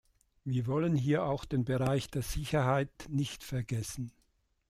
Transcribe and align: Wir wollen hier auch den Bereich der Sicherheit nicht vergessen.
Wir 0.45 0.65
wollen 0.65 0.95
hier 0.95 1.25
auch 1.25 1.45
den 1.45 1.63
Bereich 1.63 2.09
der 2.09 2.23
Sicherheit 2.23 2.89
nicht 3.09 3.43
vergessen. 3.43 4.09